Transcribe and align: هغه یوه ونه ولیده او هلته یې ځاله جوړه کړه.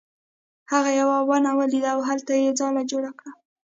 هغه 0.71 0.91
یوه 1.01 1.17
ونه 1.27 1.51
ولیده 1.59 1.89
او 1.95 1.99
هلته 2.09 2.33
یې 2.43 2.55
ځاله 2.59 2.81
جوړه 2.91 3.11
کړه. 3.17 3.31